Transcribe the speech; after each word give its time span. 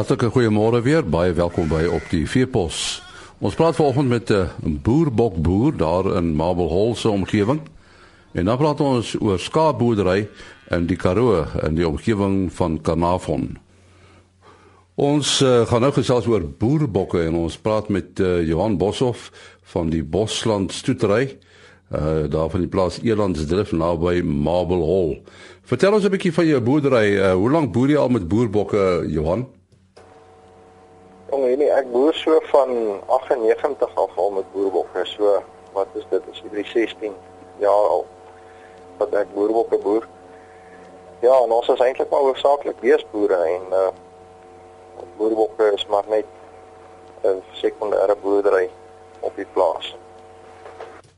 Hartlike 0.00 0.30
goeiemôre 0.32 0.78
weer. 0.80 1.02
Baie 1.04 1.34
welkom 1.36 1.66
by 1.68 1.82
op 1.92 2.06
die 2.08 2.22
Veepos. 2.24 3.02
Ons 3.44 3.56
praat 3.58 3.76
vanoggend 3.76 4.08
met 4.08 4.30
'n 4.30 4.32
uh, 4.32 4.48
boerbokboer 4.82 5.76
daar 5.76 6.16
in 6.16 6.32
Marble 6.34 6.68
Hall 6.68 6.94
se 6.94 7.08
omgewing. 7.08 7.60
En 8.32 8.44
dan 8.44 8.56
praat 8.56 8.80
ons 8.80 9.20
oor 9.20 9.38
skaapboerdery 9.38 10.28
in 10.70 10.86
die 10.86 10.96
Karoo 10.96 11.44
in 11.62 11.74
die 11.74 11.88
omgewing 11.88 12.52
van 12.52 12.80
Carnarvon. 12.80 13.58
Ons 14.94 15.42
uh, 15.42 15.66
gaan 15.66 15.80
nou 15.80 15.92
gesels 15.92 16.26
oor 16.26 16.48
boerbokke 16.48 17.22
en 17.22 17.34
ons 17.34 17.58
praat 17.58 17.88
met 17.88 18.20
uh, 18.20 18.46
Johan 18.48 18.76
Boshoff 18.76 19.30
van 19.62 19.90
die 19.90 20.04
Bosland 20.04 20.72
Stoetery 20.72 21.36
uh 21.92 22.24
daar 22.30 22.50
van 22.50 22.60
die 22.60 22.68
plaas 22.68 23.02
Elandsdrift 23.02 23.72
naby 23.72 24.22
Marble 24.22 24.84
Hall. 24.86 25.22
Vertel 25.62 25.92
ons 25.92 26.04
'n 26.04 26.10
bietjie 26.10 26.32
van 26.32 26.46
jou 26.46 26.60
boerdery. 26.60 27.16
Uh, 27.16 27.32
hoe 27.32 27.50
lank 27.50 27.72
boer 27.72 27.88
jy 27.88 27.96
al 27.96 28.08
met 28.08 28.28
boerbokke, 28.28 29.04
Johan? 29.06 29.59
Jong, 31.30 31.44
nee, 31.46 31.70
ek 31.70 31.90
boer 31.92 32.14
so 32.14 32.40
van 32.50 33.00
98 33.06 33.94
af 33.94 34.16
al 34.18 34.30
met 34.30 34.52
boerbokke. 34.52 35.04
So 35.04 35.42
wat 35.72 35.86
is 35.94 36.06
dit? 36.10 36.22
Is 36.32 36.42
dit 36.50 36.66
16 36.66 37.14
jaar 37.62 37.86
al 37.94 38.06
wat 38.98 39.14
ek 39.14 39.30
boerbokke 39.34 39.78
boer. 39.78 40.08
Ja, 41.20 41.36
en 41.44 41.52
ons 41.52 41.68
is 41.68 41.82
eintlik 41.84 42.10
maar 42.10 42.26
hoofsaaklik 42.26 42.80
beesboere 42.80 43.38
en 43.54 43.74
uh 43.82 43.88
boerbokke 45.16 45.70
is 45.76 45.86
maar 45.86 46.04
net 46.08 46.26
'n 47.24 47.42
sekondêre 47.52 48.16
boerdery 48.22 48.70
op 49.20 49.36
die 49.36 49.46
plaas. 49.52 49.96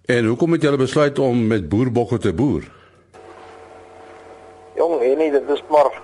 En 0.07 0.25
hoekom 0.27 0.53
het 0.53 0.63
julle 0.63 0.77
besluit 0.77 1.19
om 1.19 1.47
met 1.47 1.69
boerbokke 1.69 2.19
te 2.19 2.33
boer? 2.33 2.63
Jong, 4.75 5.01
nee, 5.01 5.31
dit 5.31 5.49
is 5.49 5.63
maar 5.69 6.03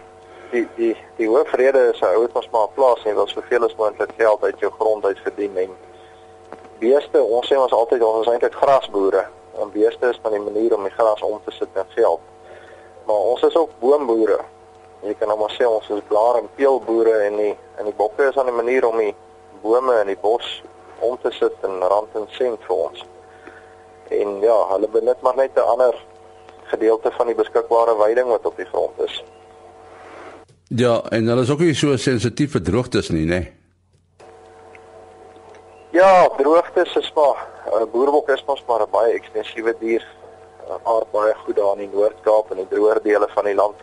die 0.51 0.69
die 0.77 0.97
die 1.17 1.29
hoofrede 1.29 1.91
is 1.93 2.01
hy 2.01 2.15
het 2.23 2.37
ons 2.37 2.49
maar 2.51 2.69
'n 2.69 2.75
plaas 2.75 3.05
en 3.05 3.15
wil 3.15 3.27
soveel 3.27 3.65
as 3.65 3.77
moontlik 3.77 4.13
geld 4.17 4.43
uit 4.43 4.59
jou 4.59 4.73
grond 4.79 5.05
uit 5.05 5.21
verdien 5.21 5.57
en 5.57 5.77
beeste, 6.79 7.23
ons 7.23 7.47
sê 7.49 7.59
ons 7.59 7.73
altyd 7.73 8.03
ons 8.03 8.27
is 8.27 8.33
eintlik 8.33 8.55
grasboere. 8.55 9.25
En 9.59 9.73
beeste 9.75 10.13
is 10.13 10.21
dan 10.23 10.33
die 10.33 10.43
manier 10.43 10.75
om 10.77 10.87
die 10.87 10.95
gras 10.95 11.23
om 11.27 11.41
te 11.45 11.51
sit 11.51 11.69
in 11.75 11.91
geld. 11.97 12.21
Maar 13.07 13.17
ons 13.33 13.43
is 13.43 13.57
ook 13.57 13.71
boomboere. 13.79 14.39
Jy 15.03 15.15
kan 15.19 15.31
nou 15.31 15.39
maar 15.39 15.55
sê 15.55 15.67
ons 15.67 15.89
is 15.95 16.07
blaar 16.09 16.41
en 16.41 16.51
peelboere 16.59 17.15
en 17.29 17.37
die 17.37 17.55
en 17.79 17.87
die 17.87 17.95
bokke 17.95 18.29
is 18.29 18.35
dan 18.35 18.51
die 18.51 18.55
manier 18.55 18.87
om 18.87 18.99
die 18.99 19.15
bome 19.63 20.01
in 20.01 20.11
die 20.11 20.19
bos 20.21 20.63
om 21.01 21.19
te 21.23 21.31
sit 21.31 21.55
in 21.67 21.79
rand 21.83 22.15
en 22.19 22.27
sent 22.35 22.63
vir 22.67 22.77
ons. 22.77 23.05
En 24.11 24.41
ja, 24.43 24.57
hulle 24.73 24.89
benut 24.91 25.21
maar 25.23 25.37
net 25.37 25.57
'n 25.57 25.71
ander 25.75 25.95
gedeelte 26.71 27.11
van 27.11 27.27
die 27.27 27.35
beskikbare 27.35 27.97
veiding 27.97 28.29
wat 28.29 28.47
op 28.47 28.57
die 28.57 28.67
grond 28.67 28.99
is. 29.01 29.23
Ja, 30.69 31.03
en 31.11 31.27
hulle 31.27 31.41
is 31.41 31.51
ook 31.51 31.63
nie 31.65 31.75
so 31.75 31.97
sensitief 31.97 32.53
vir 32.53 32.63
droogtes 32.63 33.09
nie, 33.09 33.25
né? 33.25 33.39
Nee. 33.39 33.53
Ja, 35.97 36.29
droogtes 36.37 36.97
is 36.97 37.13
maar 37.15 37.47
'n 37.67 37.83
uh, 37.83 37.91
boerbok 37.93 38.29
is 38.29 38.45
mos 38.45 38.65
maar 38.67 38.83
'n 38.83 38.91
baie 38.91 39.13
ekstensiewe 39.13 39.75
dier. 39.81 40.05
Uh, 40.69 40.77
aard 40.83 41.11
baie 41.11 41.35
goed 41.35 41.57
daar 41.57 41.73
in 41.73 41.89
die 41.89 41.97
Noord-Kaap 41.97 42.51
en 42.51 42.57
die 42.57 42.69
droër 42.69 43.03
dele 43.03 43.29
van 43.29 43.45
die 43.45 43.55
land. 43.55 43.77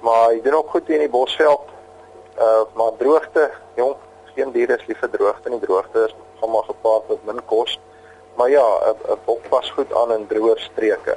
Maar 0.00 0.28
hy 0.30 0.40
doen 0.42 0.54
ook 0.54 0.70
goed 0.70 0.88
in 0.88 0.98
die 0.98 1.08
Bosveld. 1.08 1.66
Uh 2.38 2.64
maar 2.74 2.92
droogte, 2.98 3.50
jong, 3.76 3.94
geen 4.34 4.52
dier 4.52 4.70
is 4.70 4.86
lief 4.86 4.98
vir 4.98 5.10
droogte 5.10 5.48
nie. 5.48 5.60
Droogte 5.60 6.04
is 6.08 6.14
gaan 6.40 6.50
maar 6.50 6.64
gepaard 6.64 7.08
met 7.08 7.24
min 7.24 7.44
kos. 7.44 7.78
Maar 8.36 8.50
ja, 8.50 8.66
'n 9.08 9.18
bok 9.24 9.48
pas 9.48 9.70
goed 9.70 9.94
aan 9.94 10.12
in 10.12 10.26
droër 10.26 10.58
streke. 10.58 11.16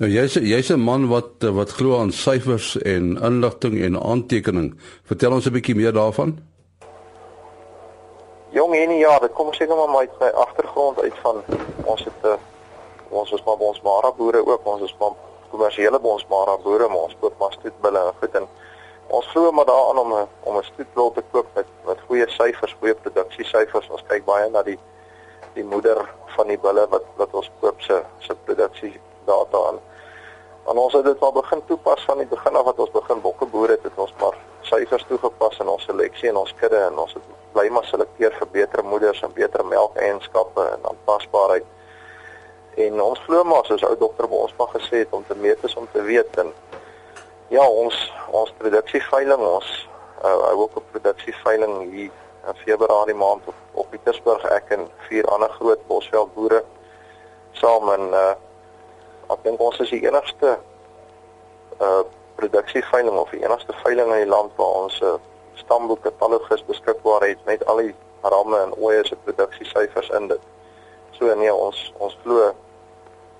Nou 0.00 0.08
jy's 0.08 0.32
jy's 0.40 0.70
'n 0.72 0.80
man 0.80 1.02
wat 1.08 1.44
wat 1.56 1.70
glo 1.76 1.98
aan 2.00 2.10
syfers 2.10 2.76
en 2.76 3.18
inligting 3.28 3.82
en 3.84 4.00
aantekening. 4.00 4.68
Vertel 5.04 5.32
ons 5.32 5.46
'n 5.46 5.52
bietjie 5.52 5.74
meer 5.74 5.92
daarvan. 5.92 6.38
Jong 8.50 8.74
en 8.74 8.90
ja, 8.96 9.18
dit 9.18 9.32
kom 9.32 9.52
seker 9.52 9.76
maar 9.76 9.98
uit 9.98 10.20
my 10.20 10.26
agtergrond 10.26 11.02
uit 11.02 11.18
van 11.22 11.42
ons 11.84 12.04
het 12.04 12.22
'n 12.22 12.26
uh, 12.26 12.38
ons 13.10 13.32
is 13.32 13.44
maar 13.44 13.54
ons 13.56 13.80
mara 13.82 14.12
boere 14.12 14.46
ook, 14.46 14.60
ons 14.64 14.82
is 14.82 14.96
maar 14.98 15.12
kommersiële 15.50 15.98
ons 16.02 16.26
mara 16.28 16.56
boere, 16.56 16.88
maar 16.88 17.04
ons 17.08 17.16
koop 17.20 17.34
maar 17.38 17.52
stoetbulle 17.52 17.98
en 17.98 18.14
goed 18.20 18.34
en 18.34 18.46
ons 19.06 19.26
glo 19.26 19.52
maar 19.52 19.66
daaraan 19.66 19.98
om 19.98 20.12
'n 20.12 20.28
om 20.48 20.56
'n 20.56 20.62
stoetbul 20.72 21.12
te 21.12 21.22
koop 21.32 21.46
met 21.54 21.66
met 21.86 21.98
goeie 22.06 22.28
syfers, 22.28 22.76
goeie 22.80 22.94
produksie 22.94 23.44
syfers. 23.44 23.90
Ons 23.90 24.04
kyk 24.08 24.24
baie 24.24 24.50
na 24.50 24.62
die 24.62 24.78
die 25.52 25.64
moeder 25.64 26.08
van 26.26 26.46
die 26.46 26.58
bulle 26.58 26.88
wat 26.88 27.04
wat 27.16 27.28
ons 27.32 27.50
koop 27.60 27.80
se 27.80 28.02
se 28.18 28.34
produksie 28.44 29.00
data 29.26 29.58
aan. 29.68 29.89
En 30.68 30.78
ons 30.78 30.92
het 30.92 31.04
dit 31.04 31.20
al 31.20 31.32
begin 31.32 31.62
toepas 31.66 32.04
van 32.04 32.18
die 32.18 32.26
begin 32.26 32.56
af 32.56 32.64
wat 32.64 32.78
ons 32.78 32.90
begin 32.90 33.20
bokke 33.20 33.46
boer 33.46 33.68
het, 33.74 33.82
het 33.82 33.96
ons 33.96 34.12
maar 34.20 34.36
syfers 34.68 35.04
toegepas 35.08 35.58
in 35.58 35.68
ons 35.68 35.84
seleksie 35.88 36.28
en 36.28 36.36
ons 36.36 36.54
kudde 36.60 36.78
en 36.78 36.98
ons 36.98 37.14
het 37.16 37.28
bly 37.54 37.66
maar 37.74 37.86
selekteer 37.88 38.34
vir 38.38 38.50
beter 38.52 38.84
moeders 38.84 39.22
en 39.26 39.32
beter 39.34 39.64
melkeienskappe 39.66 40.66
en 40.74 40.84
aanpasbaarheid. 40.92 41.66
En 42.84 43.00
ons 43.02 43.22
glo 43.26 43.44
maar 43.44 43.64
soos 43.66 43.84
ou 43.88 43.96
dokter 43.98 44.28
by 44.30 44.42
ons 44.44 44.54
maar 44.58 44.74
gesê 44.76 45.02
het 45.04 45.16
om 45.16 45.24
te 45.26 45.36
meet 45.36 45.64
is 45.66 45.76
om 45.80 45.88
te 45.92 46.02
weet 46.06 46.38
en 46.44 46.52
ja, 47.50 47.64
ons 47.66 47.96
ons 48.30 48.52
produksieveiling, 48.58 49.42
ons 49.42 49.70
uh, 50.22 50.36
hou 50.46 50.56
ook 50.66 50.76
'n 50.76 50.90
produksieveiling 50.92 51.74
hier 51.90 52.12
in 52.46 52.60
Februarie 52.64 53.14
maand 53.14 53.42
op, 53.46 53.58
op 53.72 53.90
Pietersburg 53.90 54.44
ek 54.44 54.70
en 54.76 54.86
vier 55.08 55.26
ander 55.34 55.50
groot 55.58 55.82
bosveld 55.88 56.34
boere 56.34 56.62
saam 57.52 57.90
in 57.96 58.14
uh 58.14 58.36
ek 59.32 59.42
dink 59.42 59.60
ons 59.60 59.80
is 59.80 59.90
die 59.90 60.04
enigste 60.06 60.58
uh 61.80 62.02
produksieveiling 62.40 63.16
of 63.20 63.30
die 63.30 63.42
enigste 63.44 63.74
veiling 63.82 64.08
in 64.14 64.22
die 64.22 64.32
land 64.32 64.52
waar 64.56 64.76
ons 64.84 65.00
'n 65.00 65.04
uh, 65.04 65.18
stamboek 65.54 66.00
katalogus 66.02 66.64
beskikbaar 66.64 67.26
het 67.28 67.44
met 67.44 67.64
al 67.66 67.76
die 67.76 67.94
ramme 68.22 68.58
en 68.58 68.72
oeye 68.78 69.04
se 69.06 69.16
produksiesyfers 69.24 70.08
in 70.08 70.28
dit. 70.28 70.40
So 71.18 71.34
nee, 71.34 71.54
ons 71.54 71.92
ons 71.98 72.16
glo 72.22 72.54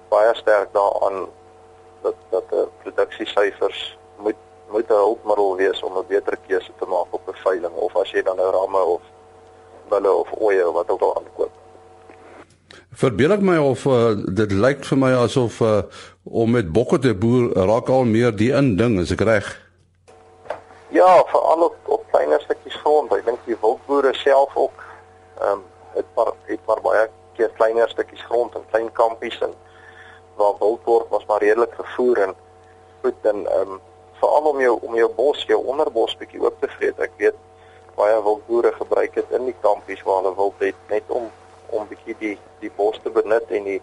baie 0.09 0.35
sterk 0.35 0.73
daaraan 0.73 1.29
dat 2.03 2.15
dat 2.31 2.45
'n 2.51 2.55
uh, 2.55 2.67
produksiesyfers 2.83 3.99
moet 4.17 4.41
moet 4.69 4.89
'n 4.91 5.03
hulpmiddel 5.05 5.57
wees 5.57 5.83
om 5.83 5.99
'n 5.99 6.07
beter 6.07 6.37
keuse 6.47 6.73
te 6.79 6.87
maak 6.87 7.09
op 7.11 7.29
'n 7.29 7.43
veiling 7.47 7.75
of 7.75 7.97
as 7.97 8.11
jy 8.11 8.23
dan 8.23 8.37
nou 8.37 8.51
ramme 8.51 8.83
of 8.85 9.03
bulle 9.89 10.13
of 10.13 10.29
oeye 10.41 10.73
wat 10.73 10.91
ook 10.91 11.01
al 11.01 11.17
aankoop. 11.17 11.60
Verbeel 13.01 13.33
ek 13.37 13.43
my 13.47 13.57
of 13.63 13.87
uh, 13.87 14.13
dit 14.37 14.53
lyk 14.53 14.85
vir 14.87 14.99
my 14.99 15.11
asof 15.23 15.61
uh, 15.63 15.83
om 16.25 16.51
met 16.55 16.71
bokke 16.73 16.99
te 17.03 17.15
boer 17.15 17.51
raak 17.71 17.89
al 17.89 18.05
meer 18.07 18.35
die 18.37 18.51
in 18.55 18.77
ding, 18.79 18.99
is 19.03 19.15
ek 19.15 19.25
reg? 19.27 19.49
Ja, 20.95 21.11
veral 21.31 21.67
op 21.71 21.77
op 21.87 22.05
kleiner 22.11 22.43
stukkies 22.43 22.77
grond. 22.83 23.13
Ek 23.15 23.25
dink 23.27 23.43
die 23.47 23.59
wildboere 23.63 24.15
self 24.23 24.57
ook 24.59 24.87
ehm 25.41 25.59
um, 25.59 25.67
het 25.95 26.07
maar 26.15 26.33
het 26.47 26.67
maar 26.67 26.81
baie 26.83 27.07
keer 27.35 27.51
kleiner 27.59 27.89
stukkies 27.91 28.23
grond 28.29 28.55
en 28.55 28.67
klein 28.71 28.93
kampies 28.93 29.39
en 29.43 29.55
waar 30.39 30.55
wildport 30.59 31.09
was 31.11 31.27
maar 31.27 31.43
redelik 31.43 31.73
gevoer 31.79 32.23
en 32.27 32.35
goed 33.03 33.31
en 33.33 33.47
ehm 33.47 33.75
um, 33.77 33.81
veral 34.21 34.51
om 34.53 34.61
jou 34.61 34.79
om 34.83 34.95
jou 34.95 35.11
bos, 35.17 35.45
jou 35.49 35.61
onderbos 35.65 36.17
bietjie 36.21 36.43
oop 36.43 36.61
te 36.61 36.69
vreet. 36.77 36.99
Ek 36.99 37.15
weet 37.17 37.39
baie 37.97 38.23
wildboere 38.23 38.73
gebruik 38.77 39.15
dit 39.15 39.37
in 39.39 39.49
die 39.51 39.57
kampies 39.61 40.03
waar 40.07 40.23
hulle 40.23 40.37
wild 40.37 40.67
het 40.69 40.89
net 40.93 41.09
om 41.09 41.31
om 41.73 41.89
bietjie 41.89 42.17
die 42.19 42.37
die 42.61 42.73
bos 42.77 42.99
te 43.03 43.11
benut 43.11 43.51
en 43.51 43.65
die 43.65 43.81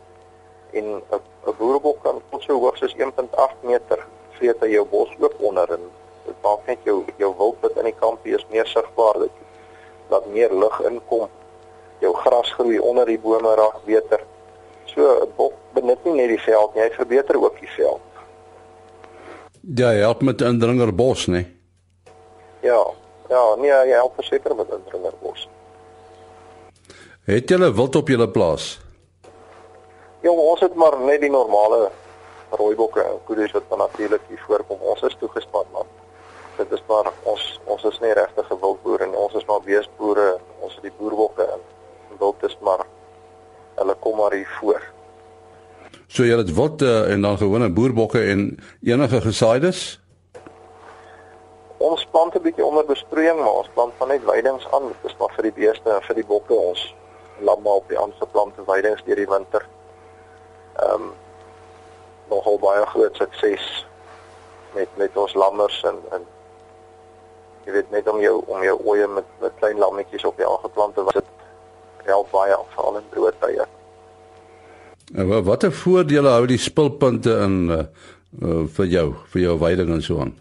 en 0.73 0.85
'n 0.85 1.21
'n 1.47 1.55
boerebok 1.57 2.03
kan 2.03 2.21
tot 2.31 2.43
so 2.43 2.59
hoog 2.59 2.77
soos 2.77 2.95
1.8 2.97 3.63
meter 3.63 4.05
vreet 4.37 4.59
hy 4.61 4.69
jou 4.71 4.85
bos 4.85 5.09
oop 5.19 5.35
onder 5.39 5.73
en 5.73 5.83
dit 6.25 6.35
maak 6.43 6.67
net 6.67 6.79
jou 6.83 7.05
jou 7.17 7.33
wildpad 7.37 7.77
in 7.77 7.89
die 7.91 7.99
kampie 7.99 8.35
is 8.35 8.45
meer 8.49 8.67
sigbaar 8.67 9.19
dit 9.19 9.35
laat 10.09 10.25
meer 10.25 10.53
lig 10.53 10.79
inkom 10.89 11.29
jou 11.99 12.13
gras 12.13 12.53
groei 12.53 12.79
onder 12.79 13.05
die 13.05 13.19
bome 13.19 13.55
raak 13.55 13.85
beter. 13.85 14.21
So 14.85 15.01
'n 15.01 15.31
bok 15.35 15.53
benut 15.73 16.05
nie 16.05 16.13
net 16.13 16.29
die 16.29 16.43
veld 16.45 16.75
nie 16.75 16.83
hy 16.83 16.89
verbeter 16.89 17.35
ook 17.35 17.59
die 17.59 17.73
veld. 17.75 18.01
Ja 19.75 19.87
hy 19.87 19.99
help 19.99 20.21
met 20.21 20.41
indringer 20.41 20.95
bos 20.95 21.27
nê 21.27 21.45
ja 22.61 22.79
ja 23.29 23.55
nee 23.59 23.71
hy 23.71 23.95
help 23.95 24.15
verseker 24.15 24.55
met 24.55 24.69
indringer 24.71 25.13
bos 25.21 25.47
Het 27.27 27.49
julle 27.49 27.73
wild 27.75 27.95
op 27.95 28.07
julle 28.07 28.29
plaas? 28.29 28.65
Ja, 30.23 30.31
ons 30.31 30.61
het 30.63 30.75
maar 30.79 30.95
net 31.03 31.19
die 31.19 31.29
normale 31.29 31.89
rooibokke 32.55 33.01
en 33.03 33.17
koedes 33.27 33.51
wat 33.51 33.73
natuurlik 33.77 34.21
hier 34.29 34.43
voorkom. 34.45 34.77
Ons 34.79 35.01
is 35.03 35.15
toegespan 35.19 35.65
man. 35.73 35.89
Dit 36.55 36.71
is 36.71 36.83
maar 36.87 37.09
ons 37.27 37.47
ons 37.65 37.83
is 37.89 37.97
nie 37.99 38.13
regtig 38.15 38.47
'n 38.47 38.59
wildboere 38.61 39.09
nie. 39.11 39.19
Ons 39.19 39.33
is 39.35 39.45
maar 39.45 39.59
beesboere. 39.65 40.39
Ons 40.59 40.73
het 40.75 40.83
die 40.87 40.93
boerbokke 40.99 41.43
en 41.43 41.59
wild 42.19 42.43
is 42.43 42.55
maar 42.61 42.85
hulle 43.75 43.95
kom 43.99 44.15
maar 44.15 44.31
hier 44.31 44.53
voor. 44.59 44.81
So 46.07 46.23
jy 46.23 46.37
het 46.37 46.53
wild 46.53 46.81
uh, 46.81 47.11
en 47.11 47.21
dan 47.21 47.37
gewone 47.37 47.69
boerbokke 47.69 48.21
en 48.23 48.57
enige 48.83 49.21
gesaides? 49.21 49.99
Ons 51.77 52.07
plant 52.11 52.35
'n 52.35 52.41
bietjie 52.41 52.65
onder 52.65 52.85
besproeiing, 52.85 53.39
maar 53.39 53.59
ons 53.67 53.69
plant 53.73 53.93
van 53.97 54.07
net 54.07 54.23
weidings 54.23 54.67
aan. 54.71 54.87
Dit 54.87 55.11
is 55.11 55.17
maar 55.19 55.33
vir 55.35 55.43
die 55.43 55.57
beeste 55.59 55.89
en 55.89 56.01
vir 56.01 56.15
die 56.15 56.25
bokke 56.25 56.53
ons 56.53 56.95
lamme 57.39 57.69
op 57.69 57.87
die 57.89 57.99
aangeplante 57.99 58.63
weidings 58.65 59.03
deur 59.05 59.15
die 59.15 59.29
winter. 59.29 59.65
Ehm 60.75 60.93
um, 60.93 61.13
nogal 62.29 62.59
baie 62.59 62.85
groot 62.85 63.15
sukses 63.15 63.85
met 64.73 64.89
met 64.97 65.17
ons 65.17 65.33
lammers 65.33 65.83
en 65.83 65.99
en 66.11 66.25
jy 67.65 67.71
weet 67.71 67.91
net 67.91 68.09
om 68.09 68.19
jou 68.21 68.35
om 68.45 68.63
jou 68.63 68.75
ooe 68.83 69.07
met 69.07 69.29
met 69.39 69.55
klein 69.59 69.77
lammetjies 69.77 70.25
op 70.25 70.37
die 70.37 70.47
aangeplante 70.47 71.03
was 71.03 71.19
dit 71.19 71.33
help 72.07 72.31
baie 72.31 72.55
veral 72.73 72.99
in 72.99 73.07
droë 73.11 73.33
tye. 73.39 73.65
En 75.15 75.43
watter 75.43 75.71
voordele 75.71 76.29
hou 76.35 76.45
die 76.47 76.59
spulpunte 76.59 77.31
in 77.43 77.55
uh, 77.71 77.83
uh, 78.43 78.63
vir 78.77 78.91
jou 78.91 79.07
vir 79.33 79.41
jou 79.41 79.55
veiding 79.59 79.93
en 79.95 80.03
so 80.03 80.19
aan? 80.23 80.33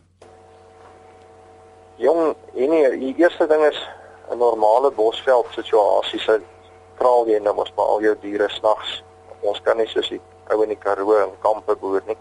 Jong, 2.03 2.35
enige 2.55 2.99
die 3.01 3.15
eerste 3.23 3.47
ding 3.47 3.63
is 3.65 3.79
'n 4.31 4.39
normale 4.39 4.91
bosveld 4.91 5.47
situasie 5.55 6.21
se 6.21 6.41
kraal 7.01 7.29
jy 7.31 7.41
nou 7.43 7.55
mos 7.55 7.73
maar 7.77 7.93
al 7.95 8.05
jou 8.05 8.15
diere 8.23 8.49
snags. 8.55 9.03
Ons 9.41 9.61
kan 9.65 9.79
nie 9.79 9.89
soos 9.91 10.09
die 10.13 10.21
ou 10.53 10.63
in 10.63 10.73
die 10.75 10.81
Karoo 10.81 11.17
en 11.23 11.35
kampe 11.43 11.77
boer 11.81 12.05
nie. 12.07 12.19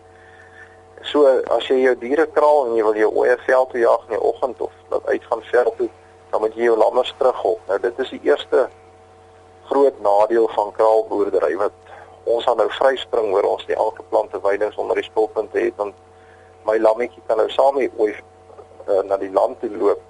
So 1.06 1.27
as 1.54 1.68
jy 1.69 1.81
jou 1.83 1.95
diere 2.01 2.25
kraal 2.33 2.69
en 2.69 2.77
jy 2.77 2.86
wil 2.88 2.98
jou 2.98 3.12
ooe 3.22 3.38
veld 3.45 3.69
toe 3.72 3.81
jag 3.81 4.07
in 4.07 4.16
die 4.16 4.24
oggend 4.31 4.62
of 4.62 4.74
laat 4.89 5.06
uitgaan 5.12 5.44
veld 5.51 5.77
toe, 5.77 5.89
dan 6.31 6.42
moet 6.42 6.57
jy 6.57 6.69
jou 6.69 6.77
lammers 6.80 7.13
terughol. 7.19 7.60
Nou 7.68 7.80
dit 7.80 8.00
is 8.06 8.13
die 8.16 8.22
eerste 8.31 8.68
groot 9.69 10.00
nadeel 10.01 10.48
van 10.54 10.72
kraalboerdery 10.77 11.56
wat 11.57 11.74
ons 12.25 12.48
aan 12.50 12.57
nou 12.57 12.69
vryspring 12.74 13.31
oor 13.33 13.45
ons 13.50 13.66
die 13.69 13.77
aangeplante 13.77 14.42
weidings 14.42 14.77
onder 14.81 14.98
die 14.98 15.06
spulpunte 15.06 15.60
het 15.62 15.77
want 15.81 15.95
my 16.66 16.77
lammetjie 16.81 17.22
kan 17.27 17.38
nou 17.42 17.48
saam 17.54 17.77
met 17.77 17.94
ooi 18.01 18.12
uh, 18.13 19.01
na 19.06 19.18
die 19.22 19.31
land 19.33 19.60
toe 19.62 19.69
loop 19.74 20.01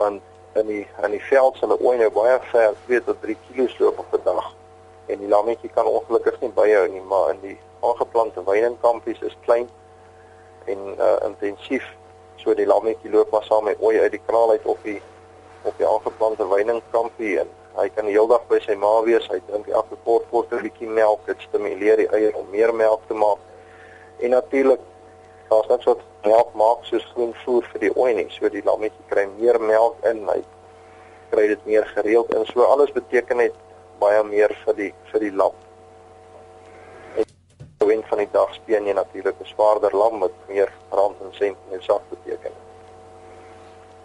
want 0.00 0.22
in 0.54 0.66
die 0.66 0.86
in 1.02 1.10
die 1.10 1.22
veld 1.30 1.60
'n 1.62 1.76
ooi 1.80 1.96
nou 1.98 2.10
baie 2.10 2.38
ver 2.50 2.74
2 2.86 3.04
tot 3.04 3.22
3 3.22 3.36
kg 3.46 3.78
loop 3.78 3.98
op 3.98 4.12
'n 4.12 4.24
dag 4.24 4.54
en 5.06 5.18
die 5.18 5.28
lammetjie 5.28 5.70
kan 5.74 5.86
ongelukkig 5.86 6.40
nie 6.40 6.50
byhou 6.50 6.88
nie 6.88 7.00
maar 7.00 7.30
in 7.30 7.40
die 7.40 7.58
aangeplante 7.80 8.44
weidingkampies 8.44 9.20
is 9.22 9.36
klein 9.44 9.68
en 10.64 10.78
uh, 10.98 11.16
intensief 11.24 11.84
so 12.36 12.54
die 12.54 12.66
lammetjie 12.66 13.10
loop 13.10 13.30
maar 13.30 13.44
saam 13.44 13.64
met 13.64 13.80
ooi 13.80 14.00
uit 14.00 14.10
die 14.10 14.24
kraal 14.26 14.50
uit 14.50 14.64
op 14.64 14.78
die 14.82 15.02
op 15.62 15.76
die 15.76 15.86
aangeplante 15.86 16.48
weidingkampie 16.48 17.38
en 17.40 17.48
Hy 17.74 17.88
kan 17.90 18.06
die 18.06 18.12
hele 18.14 18.30
dag 18.30 18.44
by 18.46 18.60
sy 18.62 18.76
ma 18.78 18.90
wees. 19.02 19.24
Hy 19.32 19.40
drink 19.48 19.66
elke 19.66 19.96
kort 20.06 20.28
kort 20.30 20.52
'n 20.52 20.62
bietjie 20.62 20.86
melk. 20.86 21.26
Dit 21.26 21.40
stimuleer 21.42 21.96
die 21.96 22.10
eier 22.14 22.36
om 22.38 22.46
meer 22.50 22.70
melk 22.74 23.02
te 23.08 23.14
maak. 23.14 23.40
En 24.22 24.30
natuurlik 24.30 24.80
daar's 25.48 25.66
net 25.66 25.82
so 25.82 25.98
melk 26.24 26.54
maak 26.54 26.84
soos 26.88 27.04
groen 27.12 27.34
voer 27.44 27.66
vir 27.72 27.80
die 27.80 27.92
ooi 27.96 28.14
nie. 28.14 28.26
So 28.30 28.48
die 28.48 28.64
lammetjie 28.64 29.04
kry 29.10 29.26
meer 29.38 29.60
melk 29.60 30.00
in. 30.10 30.24
Hy 30.28 30.40
kry 31.30 31.46
dit 31.50 31.66
meer 31.66 31.86
gereeld 31.94 32.32
en 32.34 32.46
so 32.50 32.66
alles 32.68 32.92
beteken 32.94 33.40
net 33.42 33.54
baie 34.00 34.22
meer 34.28 34.52
vir 34.64 34.80
die 34.80 34.90
vir 35.12 35.26
die 35.26 35.32
lam. 35.42 35.54
En 37.18 37.88
wen 37.88 38.04
van 38.10 38.22
die 38.22 38.30
dag 38.32 38.54
speen 38.54 38.86
jy 38.86 38.94
natuurlik 38.96 39.40
'n 39.40 39.52
swaarder 39.54 39.96
lam 39.96 40.18
met 40.18 40.34
meer 40.48 40.72
rand 40.90 41.16
en 41.20 41.32
sent 41.32 41.56
in 41.70 41.78
die 41.78 41.86
sak 41.86 42.02
beteken. 42.10 42.52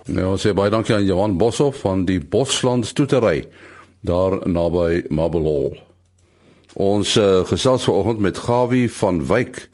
Nou 0.08 0.38
sê 0.38 0.54
baie 0.54 0.70
dankie 0.70 0.96
aan 0.96 1.06
Johan 1.06 1.38
Boshoff 1.38 1.80
van 1.80 2.06
die 2.06 2.20
Bosland 2.20 2.86
Stoetery 2.86 3.48
daar 4.02 4.48
naby 4.48 5.06
Marble 5.10 5.44
Hall. 5.44 5.80
Ons 6.74 7.16
uh, 7.18 7.46
gesels 7.46 7.84
vanoggend 7.84 8.20
met 8.20 8.38
Gawie 8.38 8.92
van 8.94 9.26
Wyk. 9.26 9.70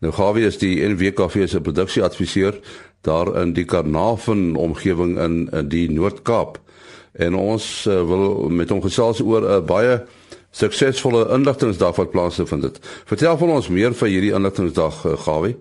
Nou 0.00 0.12
Gawie 0.12 0.46
is 0.48 0.58
die 0.58 0.80
NWKV 0.88 1.48
se 1.48 1.60
produksieadviseur 1.60 2.60
daar 3.04 3.34
in 3.40 3.52
die 3.52 3.64
Karnavan 3.64 4.56
omgewing 4.56 5.18
in, 5.18 5.48
in 5.52 5.68
die 5.68 5.90
Noord-Kaap. 5.90 6.58
En 7.12 7.34
ons 7.34 7.86
uh, 7.88 8.00
wil 8.06 8.48
met 8.48 8.70
hom 8.70 8.80
gesels 8.82 9.20
oor 9.20 9.42
'n 9.42 9.58
uh, 9.58 9.60
baie 9.60 10.00
suksesvolle 10.50 11.28
inligtingsdag 11.36 11.96
wat 11.96 12.10
plaasgevind 12.10 12.62
het. 12.62 12.78
Vertel 13.04 13.36
van 13.36 13.50
ons 13.50 13.68
meer 13.68 13.94
van 13.94 14.08
hierdie 14.08 14.32
inligtingsdag 14.32 15.04
uh, 15.04 15.18
Gawie. 15.18 15.56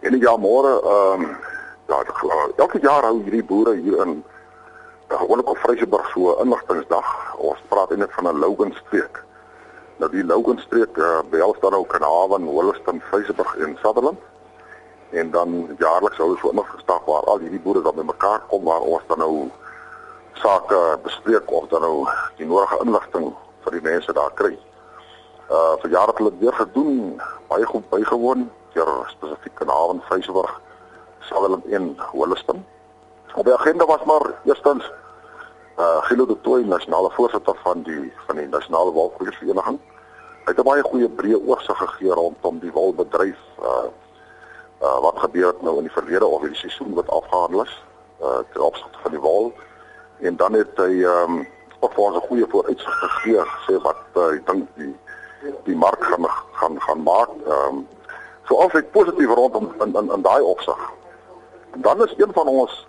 En 0.00 0.18
ja, 0.18 0.36
môre 0.36 0.80
ehm 0.80 1.22
um 1.22 1.48
Ja, 1.90 2.04
elke 2.56 2.78
jaar 2.78 3.02
hou 3.02 3.16
hierdie 3.24 3.42
boere 3.42 3.72
hier 3.74 3.96
in 4.04 4.20
gewoonlik 5.10 5.48
op 5.50 5.58
Vryseburg 5.58 6.10
so 6.10 6.30
'n 6.30 6.44
inligtingsdag. 6.44 7.34
Ons 7.36 7.58
praat 7.68 7.90
eintlik 7.90 8.12
van 8.12 8.28
'n 8.28 8.38
Logan 8.38 8.72
streek. 8.72 9.24
Nou 10.00 10.08
die 10.08 10.24
Logan 10.24 10.58
streek 10.58 10.96
uh, 10.96 11.18
behels 11.28 11.58
dan 11.60 11.74
ook 11.76 11.88
Kanavan, 11.92 12.46
Holliston, 12.48 13.02
Vryseburg 13.10 13.56
en 13.56 13.76
Sutherland. 13.82 14.18
En 15.10 15.30
dan 15.30 15.76
jaarliks 15.78 16.16
hou 16.16 16.30
ons 16.30 16.40
so 16.40 16.48
'n 16.48 16.56
inligtingsdag 16.56 17.04
waar 17.04 17.24
al 17.24 17.38
hierdie 17.38 17.60
boere 17.60 17.82
dan 17.82 17.94
bymekaar 17.94 18.40
kom 18.48 18.64
waar 18.64 18.80
ons 18.80 19.02
dan 19.06 19.18
nou 19.18 19.50
sake 20.32 20.98
bespreek 21.02 21.50
of 21.50 21.68
dan 21.68 21.80
nou 21.80 22.08
die 22.36 22.46
nodige 22.46 22.78
inligting 22.84 23.34
vir 23.60 23.72
die 23.72 23.82
mense 23.90 24.12
daar 24.12 24.32
kry. 24.34 24.58
Uh 25.50 25.76
vir 25.82 25.90
jare 25.90 26.10
het 26.10 26.18
hulle 26.18 26.32
weer 26.38 26.52
gedoen, 26.52 27.20
baie 27.48 27.66
goed 27.66 27.88
bygewoon, 27.90 28.50
deur 28.72 29.04
spesifiek 29.06 29.54
Kanavan, 29.54 30.00
Vryseburg 30.08 30.60
Sutherland 31.20 31.66
en 31.66 31.96
Holliston. 31.98 32.64
Op 33.34 33.44
die 33.44 33.54
agenda 33.54 33.86
was 33.86 34.04
maar 34.04 34.32
eerstens 34.44 34.90
uh 35.78 36.02
Gilo 36.02 36.26
de 36.26 36.40
Tooi, 36.40 36.64
nasionale 36.64 37.10
voorsitter 37.10 37.56
van 37.62 37.82
die 37.82 38.12
van 38.26 38.36
die 38.36 38.48
nasionale 38.48 38.92
walvisvereniging. 38.92 39.78
Hy 40.44 40.52
het 40.52 40.58
'n 40.58 40.62
baie 40.62 40.82
goeie 40.82 41.08
breë 41.08 41.38
oorsig 41.46 41.76
gegee 41.76 42.12
rondom 42.12 42.58
die 42.58 42.72
walbedryf 42.72 43.38
uh 43.60 43.88
uh 44.82 45.00
wat 45.00 45.18
gebeur 45.18 45.46
het 45.46 45.62
nou 45.62 45.76
in 45.76 45.82
die 45.82 45.92
verlede 45.92 46.26
of 46.26 46.42
die 46.42 46.54
seisoen 46.54 46.94
wat 46.94 47.10
afgehandel 47.10 47.62
is 47.62 47.84
uh 48.20 48.38
ten 48.52 48.62
opsigte 48.62 48.98
van 49.02 49.10
die 49.10 49.20
wal. 49.20 49.52
En 50.20 50.36
dan 50.36 50.52
het 50.52 50.76
hy 50.76 51.04
um 51.04 51.46
ook 51.80 51.92
vir 51.92 52.04
ons 52.04 52.16
'n 52.16 52.28
goeie 52.28 52.46
vooruitsig 52.48 52.98
gegee 52.98 53.44
sê 53.66 53.82
wat 53.82 54.04
uh, 54.16 54.34
ek 54.34 54.46
dink 54.46 54.68
die 54.74 54.94
die 55.64 55.76
mark 55.76 56.04
gaan 56.04 56.26
gaan 56.52 56.80
gaan 56.80 57.02
maak. 57.02 57.30
Um 57.46 57.88
so 58.48 58.56
altyd 58.56 58.90
positief 58.90 59.34
rondom 59.34 59.74
in 59.80 59.94
in, 59.96 60.12
in 60.12 60.22
daai 60.22 60.42
opsig. 60.42 60.80
Dan 61.74 62.02
is 62.02 62.14
een 62.16 62.32
van 62.32 62.46
ons 62.46 62.86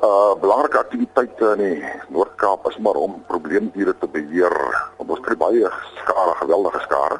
uh 0.00 0.32
belangrike 0.40 0.78
aktiwiteite 0.78 1.48
in 1.56 1.60
die 1.60 1.88
Noord-Kaap 2.08 2.68
is 2.70 2.78
maar 2.80 2.96
om 2.96 3.18
probleemdiere 3.28 3.92
te 4.00 4.08
beheer. 4.08 4.54
Ons 4.96 5.20
kry 5.20 5.36
baie 5.36 5.68
skare, 5.98 6.34
geweldige 6.38 6.80
skare. 6.86 7.18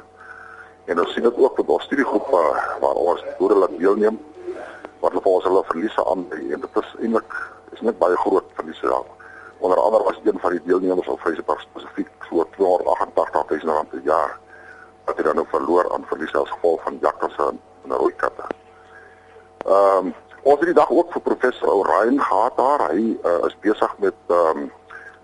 En 0.89 1.01
ons 1.03 1.13
sien 1.13 1.27
dit 1.27 1.41
ook 1.45 1.59
met 1.61 1.73
ons 1.77 1.85
studiegroepe 1.85 2.41
waar 2.81 3.01
ons 3.05 3.25
boere 3.39 3.59
laat 3.61 3.77
deelneem 3.79 4.17
wat 5.01 5.13
hulle 5.13 5.33
ons 5.33 5.45
hulle 5.49 5.63
verliese 5.69 6.05
aan 6.13 6.25
en 6.37 6.65
dit 6.65 6.79
is 6.83 6.95
eintlik 7.01 7.37
is 7.77 7.83
net 7.85 7.99
baie 8.01 8.17
groot 8.25 8.49
verliese 8.57 8.89
daar. 8.89 9.13
Onder 9.61 9.81
andere 9.81 10.05
was 10.09 10.21
een 10.25 10.41
van 10.41 10.57
die 10.57 10.63
deelnemers 10.65 11.09
op 11.09 11.21
Vrysepark 11.21 11.61
spesifiek 11.61 12.09
so 12.29 12.47
288 12.57 13.63
000 13.65 13.77
rand 13.77 13.93
per 13.93 14.01
jaar 14.09 14.39
wat 15.05 15.21
hy 15.21 15.29
dan 15.29 15.37
nou 15.41 15.47
verloor 15.53 15.93
aan 15.93 16.09
verliese 16.09 16.39
as 16.41 16.53
gevolg 16.57 16.83
van 16.89 16.99
jakkalse 17.05 17.53
en 17.85 17.97
rooi 18.01 18.15
katte. 18.17 18.49
Ehm 19.69 20.07
um, 20.07 20.15
Ons 20.51 20.59
het 20.59 20.73
die 20.73 20.75
dag 20.75 20.91
ook 20.91 21.13
vir 21.15 21.23
professor 21.23 21.69
Orion 21.71 22.17
gehad 22.19 22.57
daar. 22.59 22.83
Hy 22.91 23.03
uh, 23.23 23.33
is 23.47 23.55
besig 23.63 23.93
met 24.03 24.17
ehm 24.27 24.63
um, 24.63 24.71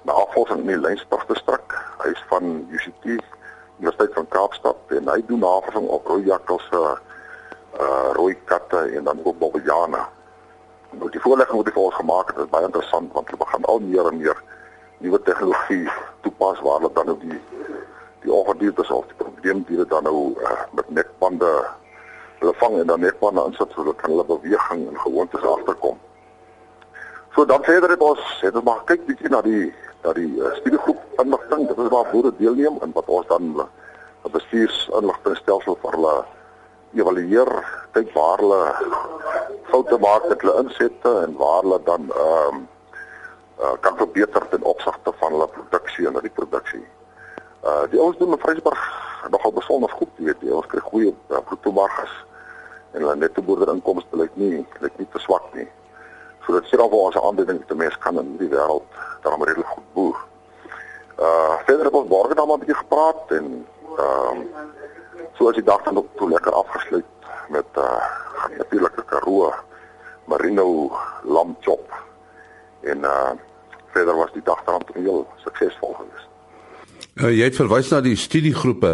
navorsing 0.07 0.61
in 0.63 0.69
die 0.71 0.79
Lensburg 0.79 1.25
distrik. 1.27 1.73
Hy 1.99 2.13
is 2.13 2.21
van 2.31 2.45
UCT 2.71 3.09
Universiteit 3.09 4.13
van 4.15 4.29
Kaapstad 4.31 4.93
en 4.95 5.09
hy 5.11 5.17
doen 5.27 5.43
navorsing 5.43 5.89
op 5.97 6.07
rooi 6.07 6.23
jakkals 6.29 6.69
uh 6.71 6.93
rooi 8.15 8.37
katte 8.45 8.85
en 8.99 9.05
dan 9.05 9.19
ook 9.25 9.39
bobbejane. 9.39 10.05
Nou 11.01 11.11
die 11.11 11.23
voorlegging 11.25 11.59
wat 11.59 11.73
hy 11.73 11.75
vir 11.75 11.89
ons 11.89 11.99
gemaak 11.99 12.31
het, 12.31 12.39
is 12.45 12.53
baie 12.55 12.69
interessant 12.71 13.11
want 13.19 13.33
hulle 13.33 13.43
begin 13.43 13.67
al 13.73 13.83
meer 13.89 14.11
en 14.13 14.21
meer 14.23 14.43
nuwe 15.03 15.21
tegnologie 15.27 15.91
toepas 16.29 16.63
waar 16.69 16.79
hulle 16.79 16.93
dan 17.01 17.11
ook 17.17 17.27
die 17.27 17.41
die 18.23 18.33
ongedierte 18.33 18.87
of 18.95 19.11
die 19.11 19.19
probleemdiere 19.25 19.91
dan 19.91 20.07
nou 20.07 20.23
uh, 20.39 20.55
met 20.71 20.95
nekbande 21.01 21.51
hulle 22.39 22.55
vang 22.61 22.79
en 22.81 22.87
dan 22.87 23.01
net 23.01 23.21
maar 23.21 23.33
na 23.33 23.47
insit 23.51 23.73
sodat 23.75 23.97
kan 23.97 24.11
hulle 24.11 24.25
beweging 24.25 24.89
en 24.89 25.01
gewoontes 25.01 25.43
agterkom. 25.43 25.99
So 27.35 27.45
dan 27.45 27.65
verder 27.65 27.91
het 27.91 28.01
ons 28.01 28.21
het 28.41 28.55
ons 28.55 28.65
maar 28.65 28.85
kyk 28.89 29.07
bietjie 29.07 29.29
na 29.29 29.43
die 29.45 29.73
na 30.05 30.13
die 30.17 30.31
uh, 30.39 30.55
studiegroep 30.61 31.21
inligting. 31.21 31.67
Dit 31.69 31.79
is 31.79 31.91
waar 31.93 32.09
boere 32.13 32.33
deelneem 32.39 32.79
en 32.81 32.95
wat 32.95 33.09
ons 33.13 33.27
dan 33.27 33.51
'n 34.25 34.33
bestuurs 34.33 34.89
inligtingstelsel 35.01 35.79
vir 35.83 35.91
hulle 35.97 36.15
evalueer, 36.95 37.51
kyk 37.93 38.13
waar 38.15 38.39
hulle 38.39 38.63
foute 39.71 39.99
maak 39.99 40.29
met 40.29 40.41
hulle 40.41 40.63
insette 40.63 41.13
en 41.25 41.37
waar 41.37 41.63
hulle 41.63 41.81
dan 41.85 42.11
ehm 42.11 42.55
um, 42.55 42.69
uh, 43.61 43.75
kan 43.81 43.97
verbeter 43.97 44.49
ten 44.49 44.63
opsigte 44.63 45.13
van 45.21 45.33
hulle 45.33 45.49
produksie 45.49 46.07
en 46.07 46.21
reproduksie. 46.21 46.87
Uh 47.65 47.85
die 47.91 48.01
ouens 48.01 48.19
doen 48.19 48.33
in 48.33 48.39
Vryburg 48.39 48.83
nogal 49.31 49.53
besonder 49.53 49.91
goed, 49.91 50.13
weet 50.17 50.41
jy. 50.41 50.51
Ons 50.51 50.67
kry 50.67 50.81
goeie 50.81 51.15
uh, 51.29 51.43
bruttomarges 51.45 52.26
en 52.97 53.03
hulle 53.03 53.17
netto 53.21 53.43
boerderinkomste 53.45 54.17
lyk 54.17 54.37
nie 54.41 54.65
lyk 54.81 54.95
nie 54.97 55.09
te 55.13 55.21
swak 55.21 55.51
nie. 55.55 55.67
So 56.47 56.55
dit 56.57 56.69
sê 56.71 56.79
dan 56.81 56.89
vir 56.91 57.03
ons 57.05 57.17
'n 57.17 57.27
aanduiding 57.29 57.59
dat 57.69 57.77
mense 57.77 57.99
kan 57.99 58.19
in 58.19 58.37
die 58.41 58.49
wêreld 58.49 58.89
daarom 59.23 59.45
redelik 59.45 59.69
goed 59.75 59.93
boer. 59.93 60.17
Uh 61.19 61.57
verder 61.67 61.85
het 61.85 61.99
ons 62.01 62.09
borge 62.09 62.35
dan 62.35 62.49
maar 62.49 62.57
'n 62.57 62.65
bietjie 62.65 62.83
gepraat 62.85 63.31
en 63.39 63.67
ehm 63.99 64.41
um, 64.41 64.49
so 65.37 65.49
as 65.49 65.55
die 65.55 65.69
dag 65.73 65.83
dan 65.83 65.99
ook 65.99 66.09
toe 66.17 66.29
lekker 66.31 66.53
afgesluit 66.53 67.05
met 67.49 67.69
uh 67.77 68.05
natuurlike 68.57 69.05
Karoo 69.05 69.53
Merino 70.25 70.93
lamb 71.23 71.57
chop 71.61 71.93
en 72.81 72.99
uh 72.99 73.33
verder 73.93 74.17
was 74.17 74.33
die 74.33 74.43
dag 74.43 74.65
dan 74.65 74.83
heel 74.95 75.27
suksesvol 75.37 75.93
geweest. 75.93 76.36
Uh, 77.17 77.31
jy 77.33 77.47
het 77.49 77.57
verwys 77.57 77.89
na 77.89 78.03
die 78.05 78.17
studiegroepe. 78.21 78.91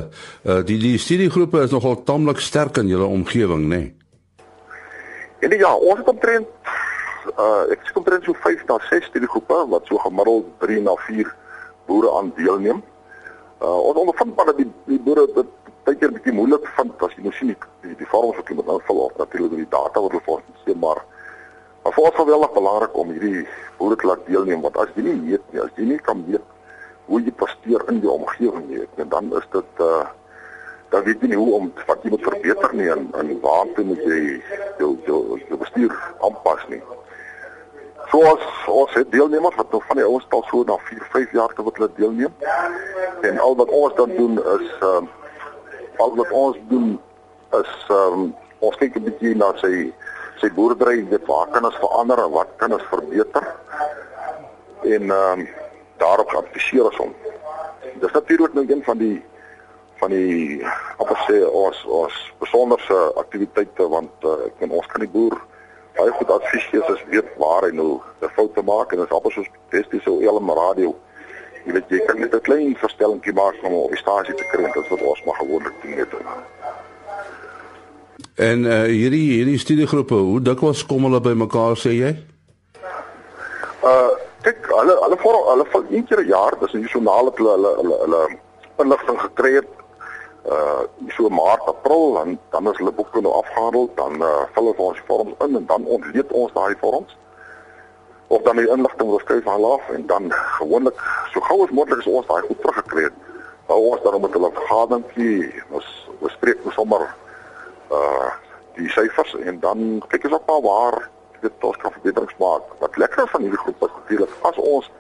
Uh 0.47 0.61
die 0.63 0.77
die 0.79 0.95
studiegroepe 1.03 1.65
is 1.65 1.73
nogal 1.75 1.97
taamlik 2.07 2.39
sterk 2.39 2.79
in 2.79 2.87
julle 2.87 3.09
omgewing, 3.11 3.65
nê? 3.67 3.81
Nee? 3.81 3.97
En 5.43 5.57
ja, 5.59 5.73
ons 5.75 5.99
het 5.99 6.11
omtrent 6.13 6.47
uh 7.33 7.65
ek 7.75 7.83
sê 7.83 7.97
omtrent 7.99 8.29
so 8.29 8.37
5 8.45 8.63
na 8.69 8.77
6 8.93 9.09
studiegroepe 9.11 9.59
wat 9.73 9.91
so 9.91 9.99
gemiddeld 10.05 10.55
3 10.63 10.79
na 10.87 10.95
4 11.09 11.35
boere 11.91 12.15
aan 12.21 12.31
deelneem. 12.39 12.85
Uh 13.59 13.75
ons 13.89 14.01
ondervind 14.05 14.39
maar 14.39 14.53
dat 14.53 14.63
die 14.63 14.71
die 14.93 15.01
boere 15.03 15.27
dit 15.41 15.51
baie 15.83 15.99
keer 15.99 16.15
bietjie 16.15 16.39
moeilik 16.39 16.71
vind 16.79 17.03
as 17.03 17.19
jy 17.19 17.27
nou 17.27 17.35
sien 17.41 17.51
die 17.51 17.59
die, 17.83 17.99
die 18.05 18.11
vorms 18.15 18.39
wat 18.39 18.55
moet 18.55 18.73
invul 18.79 19.05
of 19.09 19.19
natuurlik 19.19 19.59
die 19.65 19.71
data 19.75 19.99
wat 19.99 20.15
hulle 20.15 20.23
vir 20.29 20.37
ons 20.39 20.63
gee, 20.63 20.79
maar 20.87 21.03
maar 21.83 21.99
vir 21.99 22.07
ons 22.07 22.15
is 22.15 22.23
geweldig 22.23 22.55
belangrik 22.55 23.03
om 23.03 23.15
hierdie 23.19 23.47
boere 23.83 23.99
te 23.99 24.13
laat 24.13 24.27
deelneem 24.31 24.63
want 24.63 24.79
as 24.79 24.95
jy 24.95 25.11
nie 25.11 25.21
weet 25.27 25.51
nie, 25.51 25.67
as 25.67 25.75
jy 25.75 25.91
nie 25.91 26.03
kan 26.07 26.23
weet 26.31 26.47
hoe 27.07 27.21
jy 27.23 27.33
presteer 27.37 27.83
in 27.89 28.01
die 28.01 28.11
omgewing 28.11 28.67
nie, 28.69 28.87
dan 28.97 29.33
is 29.37 29.47
dit 29.53 29.87
uh 29.87 30.05
dan 30.93 31.07
weet 31.07 31.23
jy 31.25 31.29
nie 31.33 31.39
hoe 31.41 31.55
om 31.57 31.69
wat 31.89 32.03
jy 32.05 32.11
moet 32.13 32.27
verbeter 32.27 32.75
nie 32.77 32.89
en 32.93 33.07
en 33.17 33.31
waartoe 33.41 33.85
moet 33.89 34.03
jy 34.05 34.19
jou 34.79 34.91
jou, 35.07 35.21
jou 35.49 35.59
bestuur 35.63 35.95
aanpas 36.21 36.67
nie. 36.69 36.83
So 38.11 38.21
as 38.29 38.45
ons 38.69 38.93
het 38.99 39.09
deelnemers 39.13 39.57
wat 39.57 39.73
nog 39.73 39.87
van 39.89 39.97
die 39.97 40.05
ouens 40.05 40.27
al 40.37 40.45
so 40.51 40.61
na 40.69 40.77
4, 40.91 41.07
5 41.15 41.33
jaar 41.33 41.55
te 41.57 41.65
wat 41.65 41.81
hulle 41.81 41.89
deelneem. 41.97 42.35
En 43.25 43.39
al 43.39 43.57
wat 43.57 43.73
ons 43.73 43.97
dan 43.97 44.13
doen 44.19 44.37
is 44.37 44.69
ehm 44.83 45.09
uh, 45.09 45.19
al 46.03 46.15
wat 46.19 46.31
ons 46.31 46.61
doen 46.69 47.01
is 47.63 47.73
ehm 47.89 48.21
um, 48.21 48.29
ons 48.59 48.77
kyk 48.77 49.01
'n 49.01 49.09
bietjie 49.09 49.35
na 49.37 49.49
sy 49.65 49.93
sy 50.43 50.51
boerdery, 50.53 51.09
dit 51.09 51.27
waar 51.27 51.49
kan 51.55 51.65
ons 51.65 51.81
verander 51.81 52.19
en 52.19 52.33
wat 52.37 52.53
kan 52.57 52.73
ons 52.73 52.89
verbeter? 52.93 53.49
En 54.83 55.11
ehm 55.11 55.41
um, 55.41 55.49
daarop 56.03 56.35
adviseer 56.43 56.89
ons 56.91 57.01
hom. 57.03 57.15
Dis 58.03 58.13
natuurlik 58.17 58.55
nou 58.59 58.67
een 58.69 58.83
van 58.89 58.99
die 58.99 59.19
van 60.03 60.11
die 60.11 60.59
amper 60.99 61.19
sê 61.29 61.39
ons 61.47 61.79
ons 61.87 62.15
besonderse 62.43 62.99
aktiwiteite 63.23 63.87
want 63.93 64.27
uh, 64.27 64.35
ek 64.49 64.65
en 64.67 64.75
ons 64.79 64.89
kan 64.91 65.05
die 65.05 65.11
boer 65.13 65.37
baie 65.95 66.15
goed 66.19 66.33
advies 66.35 66.65
gee 66.73 66.83
as 66.91 67.05
weet 67.13 67.29
waar 67.39 67.69
hy 67.69 67.71
nou 67.77 68.01
'n 68.23 68.33
fout 68.37 68.55
te 68.57 68.65
maak 68.67 68.93
en 68.93 68.99
dit 68.99 69.07
is 69.07 69.17
amper 69.19 69.33
soos 69.33 69.51
besties 69.71 70.03
so 70.03 70.19
elm 70.21 70.51
radio. 70.51 70.95
Jy 71.67 71.73
weet 71.77 71.95
jy 71.95 72.01
kan 72.07 72.19
net 72.19 72.35
'n 72.35 72.47
klein 72.49 72.75
verstellingkie 72.77 73.37
maak 73.39 73.63
om 73.63 73.75
op 73.85 73.95
die 73.95 74.03
stasie 74.03 74.35
te 74.35 74.49
kry 74.51 74.65
en 74.65 74.75
dit 74.75 74.89
wat 74.89 75.03
ons 75.13 75.25
maar 75.25 75.39
gewoonlik 75.39 75.75
doen 75.83 75.97
net. 75.97 76.13
En 78.35 78.65
uh, 78.65 78.83
hierdie 78.89 79.29
hierdie 79.37 79.59
studiegroepe, 79.59 80.15
hoe 80.15 80.41
dikwels 80.41 80.87
kom 80.87 81.05
hulle 81.05 81.21
by 81.21 81.35
mekaar 81.37 81.77
sê 81.77 81.93
jy? 81.95 82.13
Uh 83.85 84.22
kyk 84.43 84.67
hulle 84.75 84.97
hulle 85.05 85.19
vir 85.23 85.39
hulle 85.51 85.65
vir 85.75 85.85
een 85.91 86.07
keer 86.07 86.21
'n 86.21 86.29
jaar, 86.29 86.59
dis 86.61 86.75
'n 86.75 86.83
nasionale 86.83 87.31
hulle 87.37 87.53
hulle 87.57 87.73
hulle, 87.81 87.97
hulle 88.05 88.23
inligting 88.83 89.21
gekry 89.21 89.55
het 89.55 89.71
uh 90.51 90.83
so 91.17 91.29
maart 91.29 91.67
april 91.67 92.15
dan 92.15 92.39
dan 92.51 92.71
is 92.71 92.77
hulle 92.77 92.93
boeke 92.93 93.21
nou 93.21 93.33
afgehandel 93.33 93.91
dan 93.95 94.23
uh, 94.23 94.43
vul 94.55 94.75
ons 94.77 95.03
vorms 95.07 95.35
in 95.39 95.57
en 95.57 95.67
dan 95.67 95.85
ontleed 95.85 96.33
ons 96.33 96.53
daai 96.53 96.75
vorms. 96.81 97.17
Of 98.27 98.43
dan 98.43 98.57
die 98.57 98.69
inligting 98.69 99.09
word 99.09 99.23
skryf 99.23 99.45
van 99.45 99.65
af 99.65 99.89
en 99.89 100.07
dan 100.07 100.33
gewoonlik 100.33 100.99
so 101.33 101.41
gou 101.41 101.63
as 101.63 101.71
moontlik 101.71 101.99
as 101.99 102.07
ons 102.07 102.27
daai 102.27 102.43
goed 102.43 102.61
teruggekry 102.61 103.03
het. 103.03 103.19
Hou 103.67 103.81
ons 103.91 104.03
dan 104.03 104.21
met 104.21 104.33
hulle 104.33 104.51
vergaderingkie 104.59 105.63
ons 105.71 106.09
bespreek 106.19 106.65
ons 106.65 106.75
sommer 106.75 107.07
uh 107.91 108.31
die 108.75 108.89
syfers 108.89 109.35
en 109.45 109.61
dan 109.61 110.03
kyk 110.09 110.25
ons 110.25 110.35
op 110.41 110.51
waar 110.65 111.11
dit 111.43 111.67
ons 111.69 111.77
kan 111.83 111.93
verbeterings 111.93 112.37
maak 112.39 112.75
wat 112.83 112.97
lekker 112.97 113.29
van 113.35 113.45
hierdie 113.45 113.63
groep 113.65 113.87
is 113.87 113.95
natuurlik 113.99 114.37
as 114.51 114.57
ons 114.57 114.91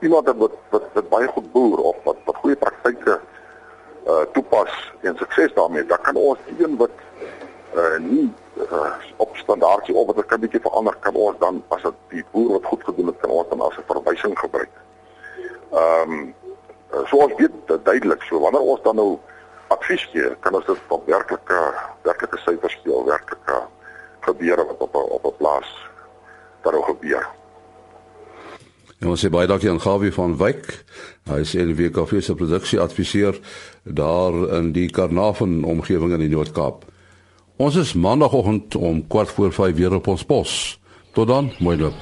iemand 0.00 0.30
wat 0.42 0.56
wat, 0.74 0.88
wat 0.92 1.08
baie 1.08 1.28
goed 1.36 1.52
boer 1.52 1.82
of 1.90 1.96
wat 2.08 2.20
wat 2.28 2.40
goeie 2.42 2.58
praktyke 2.60 3.18
uh 4.04 4.24
toepas 4.36 4.72
en 5.00 5.16
sukses 5.16 5.54
daarmee, 5.56 5.86
dan 5.86 6.00
kan 6.02 6.16
ons 6.16 6.38
een 6.58 6.76
wat 6.76 6.96
uh 7.74 7.98
nie 7.98 8.26
uh, 8.60 8.92
op 9.16 9.36
standaardjie 9.36 9.94
of 9.94 10.06
wat 10.06 10.32
'n 10.32 10.40
bietjie 10.40 10.60
verander 10.60 10.96
kan 11.00 11.14
ons 11.14 11.38
dan 11.38 11.62
as 11.68 11.82
dit 11.82 11.94
die 12.08 12.24
boer 12.32 12.50
wat 12.52 12.64
goed 12.64 12.84
gedoen 12.84 13.06
het 13.06 13.20
kan 13.20 13.30
ons 13.30 13.48
dan 13.48 13.60
as 13.60 13.76
'n 13.78 13.88
verwysing 13.92 14.38
gebruik. 14.38 14.74
Ehm 15.72 16.12
um, 16.12 16.34
so 17.06 17.16
ons 17.16 17.34
weet 17.36 17.84
duidelik 17.84 18.22
so 18.22 18.38
wanneer 18.40 18.60
ons 18.60 18.82
dan 18.82 18.96
nou 18.96 19.18
advies 19.68 20.04
gee, 20.12 20.36
kan 20.40 20.54
ons 20.54 20.66
dit 20.66 20.78
op 20.88 21.06
werklike 21.06 21.60
werklike 22.02 22.38
syfers 22.38 22.72
speel, 22.72 23.04
werklike 23.04 23.62
gebeure 24.24 24.66
wat 24.66 24.80
op 24.88 24.94
op 24.94 25.24
'n 25.24 25.36
plaas 25.38 25.68
daar 26.62 26.82
gebeur. 26.82 27.26
En 28.98 29.08
ons 29.08 29.24
sê 29.24 29.28
baie 29.30 29.46
dankie 29.46 29.70
aan 29.70 29.80
Gawie 29.80 30.12
van 30.12 30.36
Wyk. 30.36 30.84
Hy 31.28 31.40
is 31.44 31.54
in 31.54 31.74
die 31.74 31.76
WKF 31.76 32.22
se 32.24 32.34
produksie 32.34 32.80
adviseur 32.80 33.36
daar 33.82 34.36
in 34.56 34.72
die 34.72 34.88
Karnavan 34.88 35.64
omgewing 35.64 36.12
in 36.12 36.24
die 36.24 36.32
Noord-Kaap. 36.32 36.84
Ons 37.56 37.76
is 37.76 37.92
maandagooggend 37.92 38.74
om 38.74 39.06
kwart 39.06 39.28
voor 39.28 39.52
5 39.52 39.76
weer 39.76 39.94
op 39.94 40.06
ons 40.06 40.24
pos. 40.24 40.80
Tot 41.12 41.28
dan, 41.28 41.52
mooi 41.58 41.78
loop. 41.78 41.94